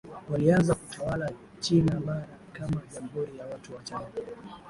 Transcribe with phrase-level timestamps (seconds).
[0.29, 4.07] Walianza kutawala China Bara kama Jamhuri ya Watu wa China